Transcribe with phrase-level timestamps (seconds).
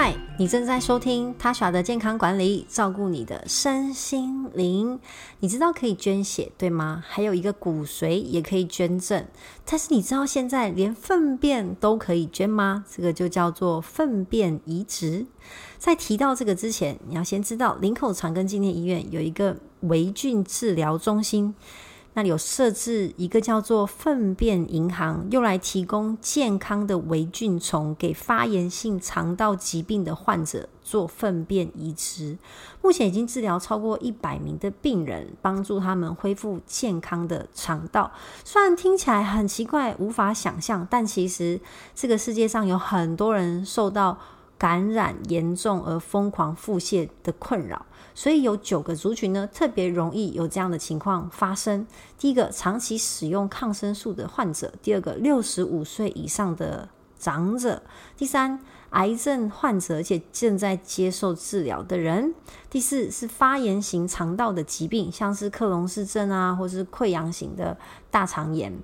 [0.00, 5.00] 嗨，你正在收听塔莎的健康管理，照顾你的身心灵。
[5.40, 7.02] 你知道可以捐血，对吗？
[7.04, 9.26] 还有一个骨髓也可以捐赠。
[9.64, 12.84] 但是你知道现在连粪便都可以捐吗？
[12.88, 15.26] 这个就叫做粪便移植。
[15.78, 21.56] 在提到这个之前，你要先知道林口长庚纪念医院有一个微菌治疗中心。
[22.14, 32.36] 那里有设置一个叫做粪便银行，用来提供健康的微菌虫给发炎性肠道疾病的患者做粪便移植。
[32.82, 38.10] 目前已经治疗超过一百名的病人，帮助他们恢复健康的肠道。
[38.44, 41.60] 虽然听起来很奇怪，无法想象，但其实
[41.94, 44.18] 这个世界上有很多人受到
[44.58, 47.86] 感染严重而疯狂腹泻的困扰。
[48.14, 51.86] 所以有九个族群呢，特别容易有这样的情况发生。
[52.18, 57.80] 第一个，长期使用抗生素的患者；第二个，六十五岁以上的长者；
[58.16, 58.58] 第三，
[58.90, 62.32] 癌症患者，而且正在接受治疗的人；
[62.68, 67.78] 第四是发炎型肠道的疾病，像是克隆氏症啊，或是溃疡型的
[68.10, 68.76] 大肠炎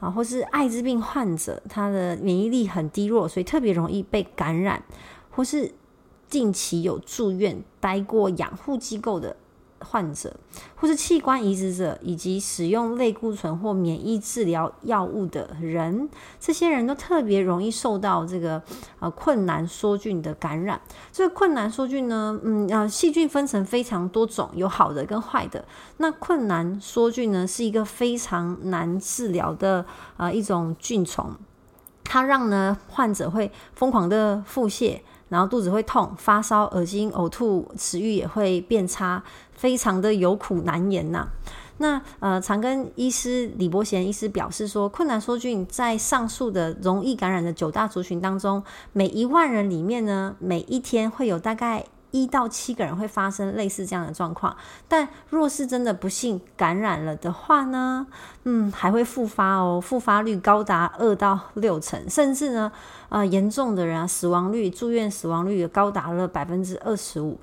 [0.00, 4.82] 啊，或是艾滋病患者，他的免疫力很低弱，所以特别容易被感染，
[5.30, 5.72] 或是。
[6.26, 9.36] 近期有住院待过养护机构的
[9.84, 10.34] 患者，
[10.74, 16.08] 或是器官移植者，以及使用类固醇或免疫治疗药物的人，
[16.40, 18.62] 这些人都特别容易受到这个
[19.00, 20.80] 呃困难梭菌的感染。
[21.12, 25.64] 这个困难梭菌呢，嗯啊，细菌分成非常多种，有好的跟坏的。
[25.98, 29.84] 那困难梭菌呢，是一个非常难治疗的
[30.16, 31.32] 呃一种菌虫，
[32.02, 35.00] 它让呢患者会疯狂的腹泻。
[35.28, 39.22] 然后肚子会痛、发烧、恶心、呕吐，食欲也会变差，
[39.52, 41.28] 非常的有苦难言呐、
[41.78, 51.84] 那呃，常跟医师李伯贤医师表示说，困难梭菌在上述的容易感染的九大族群当中，每一万人里面呢，每一天会有大概。
[52.14, 58.06] 一到七个人会发生类似这样的状况，但若是真的不幸感染了的话呢，
[58.44, 62.70] 嗯，还会复发哦，复发率高达二到六成，甚至呢，
[63.08, 67.36] 呃，严重的人啊，死亡率、住院死亡率也高达了百分之二十五。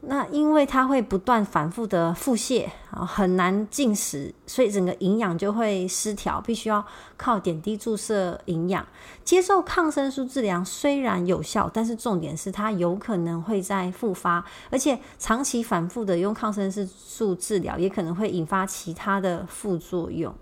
[0.00, 6.84] 那因为它会不断反复的腹泻啊，很难进食，所以整个营养就会失调，必须要
[7.16, 8.86] 靠点滴注射营养。
[9.24, 20.32] 接受抗生素治疗虽然有效，但是重点是它有可能会再复发，而且长期反复的用抗生素治疗也可能会引发其他的副作用。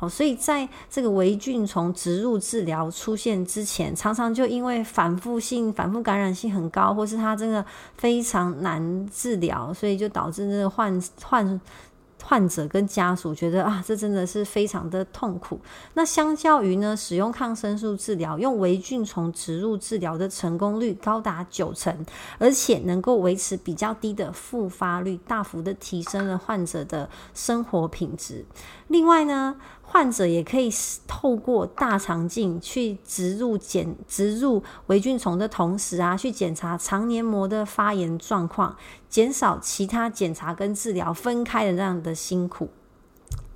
[0.00, 7.64] 好，所以在这个微菌丛植入治疗出现之前，常常就因为反复性、反复感染性很高，或是它真的
[7.96, 11.60] 非常难治疗，所以就导致这个患患
[12.22, 15.58] 患者跟家属觉得啊，这真的是非常的痛苦。
[15.94, 22.06] 那相较于呢，使用抗生素治疗，用微菌丛植入治疗的成功率高达九成，
[22.38, 28.44] 而且能够维持比较低的复发率，大幅的提升了患者的生活品质。
[28.88, 29.56] 另外呢，
[29.90, 30.70] 患者也可以
[31.06, 38.76] 透过大肠镜去植入检植入维菌虫的同时啊，去检查肠黏膜的发炎状况，
[39.08, 42.68] 减少其他检查跟治疗分开的那样的辛苦。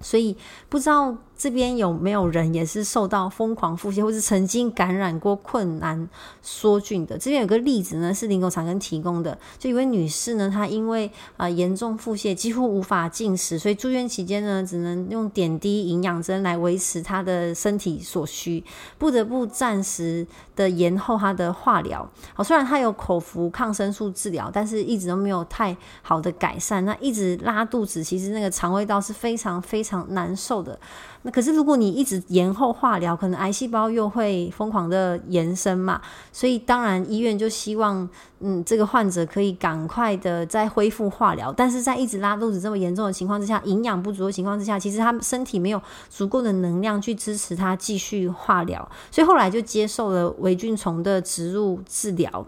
[0.00, 0.36] 所以
[0.70, 6.08] 不知道这边有没有人也是受到疯狂腹泻，或是曾经感染过困难
[6.40, 7.18] 梭菌的？
[7.18, 18.62] 这边有个例子呢，是林口长庚提供的，就一位女士呢，她因为啊严重腹泻，几乎无法进食，所以住院期间呢，只能用点滴营养针来维持她的身体所需，
[18.96, 20.24] 不得不暂时
[20.54, 22.08] 的延后她的化疗。
[22.34, 30.78] 好，虽然她有口服抗生素治疗，但是一直都没有太好的改善，那一直拉肚子，其实那个肠胃道是非常非常难受的。
[31.24, 36.00] 那可是，如果你一直延后化疗，可能癌细胞又会疯狂的延伸嘛。
[36.30, 38.08] 所以，当然医院就希望，
[38.40, 41.52] 嗯，这个患者可以赶快的再恢复化疗。
[41.52, 48.88] 但是在一直拉肚子这么严重的情况之下，营养不足的情况之下，其实他身体没有足够的能量去支持他继续化疗。
[49.10, 52.44] 所以后来就接受了微菌虫的植入治疗。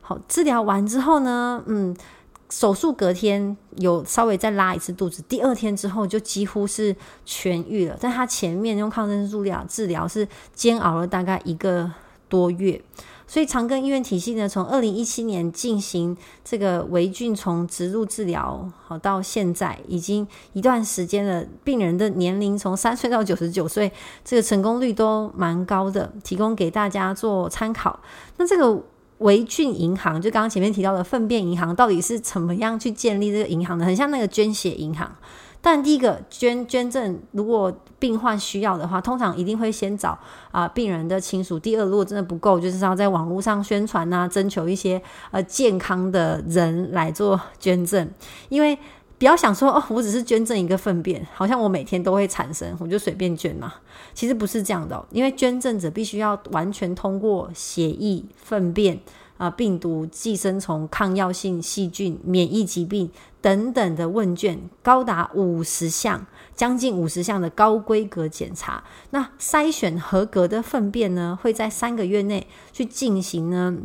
[0.00, 1.96] 好，治疗完之后呢，嗯。
[2.50, 6.94] 手术隔天有稍微再拉一次肚子，第二天之后就几乎是
[7.24, 7.96] 痊愈了。
[8.00, 11.90] 但他前面用抗生素治疗治疗是煎熬了大概一个
[12.28, 12.82] 多月，
[13.26, 21.44] 所以长庚医院体系呢，从二零一七年进行这个微菌丛植入治疗，好到现在已经一段时间了。
[21.62, 23.92] 病人的年龄从三岁到九十九岁，
[24.24, 28.00] 这个成功率都蛮高的，提供给大家做参考。
[28.38, 28.82] 那这个。
[29.20, 33.86] 维俊银行就刚刚前面提到的粪便银行，到底是怎么样去建立这个银行的？
[33.86, 35.10] 很像那个捐血银行，
[35.60, 40.18] 但第一个捐捐赠，如果病患需要的话，通常一定会先找
[40.50, 41.58] 啊、病人的亲属。
[41.58, 45.00] 第二，如果真的不够，就是要在网络上宣传啊，征求一些
[45.30, 48.08] 呃健康的人来做捐赠，
[48.48, 48.78] 因为。
[49.20, 53.74] 不要想说哦，我只是捐赠一个粪便，好像我每天都会产生，我就随便捐嘛。
[54.14, 58.98] 其实不是这样的，因为捐赠者必须要完全通过血液、粪便
[59.36, 63.10] 啊、病毒、寄生虫、抗药性细菌、免疫疾病
[63.42, 68.82] 等等的问卷，高达五十项，将近五十项的高规格检查。
[69.10, 73.76] 那筛选合格的粪便呢，会在三个月内去进行呢。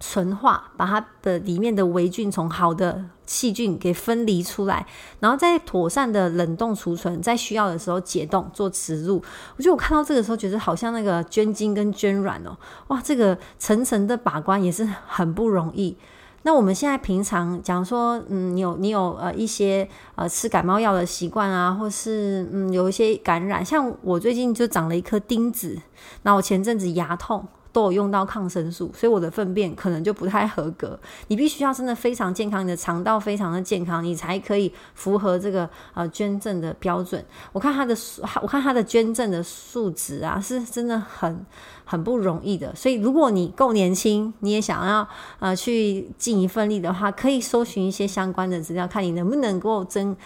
[0.00, 4.86] 纯化，把它的里面的微菌从好的细菌给分离出来，
[5.20, 9.22] 然后再妥善的冷冻储存，在需要的时候解冻做植入。
[9.56, 12.56] 我觉得我看到这个时候，觉得好像那个捐精跟捐卵哦，
[12.88, 15.96] 哇，这个层层的把关也是很不容易。
[16.42, 25.76] 那我们现在平常讲说，嗯，你有你有呃一些呃吃感冒药的习惯啊，或是嗯有一些感染，像我最近就长了一颗钉子，
[26.22, 27.46] 那我前阵子牙痛。
[27.78, 30.98] 都有用到抗生素，所以我的粪便可能就不太合格。
[31.28, 37.24] 你必须要真的非常健康，你的肠道非常的健康，你才可以符合这个呃捐赠的标准。
[37.52, 37.96] 我看他的，
[38.42, 41.46] 我看他的捐赠的数值啊，是真的很
[41.84, 42.74] 很不容易的。
[42.74, 45.08] 所以如果你够年轻，你也想要
[45.38, 50.16] 呃去尽一份力的话，可以搜寻一些相关的资料，看你能不能够增。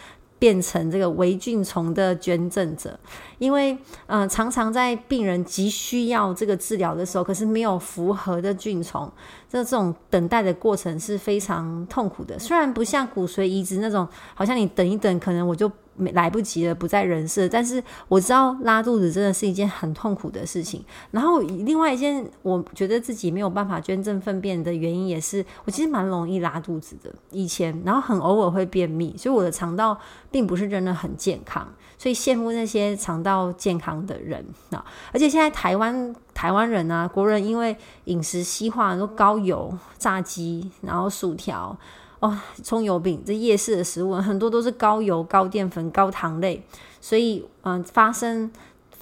[0.42, 2.98] 变成这个微菌虫的捐赠者，
[3.38, 3.72] 因为
[4.06, 9.08] 嗯、呃，常常在病人急需要这个治疗的时候，可是没有符合的菌虫，
[9.52, 12.38] 这种等待的过程是非常痛苦的。
[12.38, 15.70] 虽然不像骨髓移植那种，好像你等一等，可能我就。
[15.94, 17.46] 没来不及了，不在人世。
[17.46, 20.82] 但是我知道拉肚子真的是一件很痛苦的事情。
[21.10, 27.12] 然后另外一件，我觉得自己没有办法捐赠粪便的原因，也是我其实蛮容易拉肚子的。
[27.30, 29.98] 以前，然后很偶尔会便秘，所以我的肠道
[30.30, 31.68] 并不是真的很健康。
[32.02, 34.84] 所以羡慕那些肠道健康的人啊！
[35.12, 37.76] 而且现在台湾台湾人啊，国人因为
[38.06, 41.78] 饮食西化，都高油、炸鸡，然后薯条。
[42.18, 46.66] 哦，葱油饼这夜市的食物很多都是高油、高淀粉、高糖类，
[47.00, 48.50] 所以嗯、发生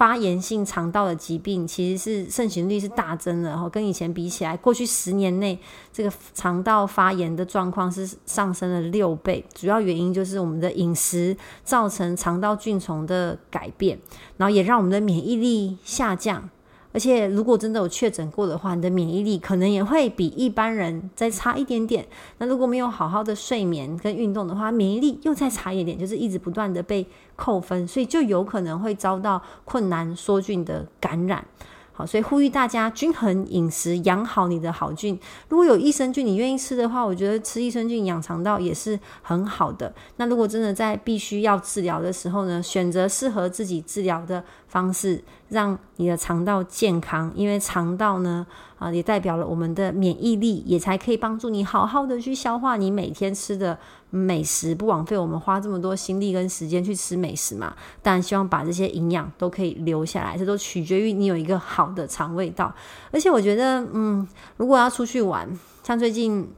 [0.00, 3.50] 发炎性肠道的疾病其实是盛行率是大增的。
[3.50, 5.58] 然后跟以前比起来，过去十年内
[5.93, 9.44] 这个肠道发炎的状况是上升了六倍。
[9.52, 13.99] 主要原因就是我们的饮食造成肠道菌丛的改变，
[14.38, 16.49] 然后也让我们的免疫力下降。
[16.92, 22.04] 而且，如果真的有确诊过的话，你的免疫力可能也会比一般人再差一点点。
[22.38, 27.06] 那如果没有好好的睡眠跟运动的话，免疫力又再差一点，就是一直不断的被
[27.37, 31.44] 扣分，所以就有可能会遭到困难梭菌的感染。
[31.92, 35.19] 好所以呼吁大家均衡饮食，养好你的好菌。
[35.48, 39.92] 如果有益生菌，你愿意吃的话，我觉得吃益生菌养肠道也是很好的。
[40.16, 47.31] 那如果真的在必须要治疗的时候呢，选择适合自己治疗的方式，让你的肠道健康。
[47.35, 48.47] 因为肠道呢，
[48.79, 57.75] 啊，也代表了我们的免疫力，也才可以帮助你好好的去消化你每天吃的美食，不枉费我们花这么多心力跟时间去吃美食嘛。
[58.00, 62.75] 但希望把这些营养都可以留下来，这都取决于你有一个好的肠胃道。
[63.11, 64.26] 而且我觉得，嗯，
[64.56, 65.49] 如果要出去玩，
[65.82, 66.49] 像最近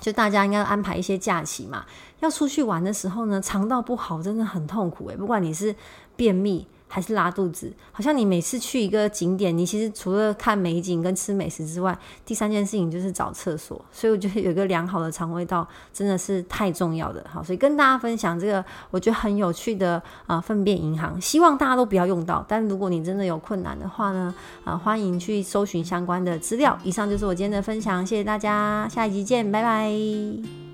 [0.00, 1.84] 就大家应该安排一些假期嘛，
[2.20, 5.74] 要出去玩的时候呢，肠道不好真的很痛苦诶，不管你是
[6.14, 6.66] 便秘。
[6.88, 13.80] 还是拉肚子，好像你每次去一个景点，你其实除了看美景跟吃美食之外，第三件事情就是找厕所。
[13.92, 17.24] 所以我觉得有一个良好的肠胃道真的是太重要的。
[17.30, 22.44] 好，所以跟大家分享这个我觉得很有趣的啊粪便银行，希望大家都不要用到。
[22.48, 26.78] 但如果你真的有困难的话呢，啊欢迎去搜寻相关的资料。
[26.82, 30.67] 以上就是我今天的分享，谢谢大家，下一集见，拜拜。